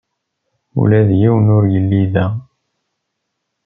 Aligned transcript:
Ula 0.81 0.99
d 1.07 1.09
yiwen 1.19 1.47
ur 1.57 1.63
yelli 1.73 2.03
da. 2.13 2.25